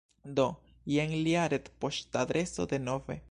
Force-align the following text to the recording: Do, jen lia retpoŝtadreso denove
Do, 0.37 0.45
jen 0.95 1.13
lia 1.27 1.45
retpoŝtadreso 1.55 2.69
denove 2.75 3.19